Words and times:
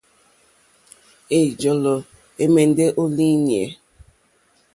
Ɛ̀njɔ́lɔ́ 1.37 1.97
ɛ̀mɛ́ndɛ́ 2.43 2.87
ó 3.01 3.03
lìɲɛ̂. 3.15 3.65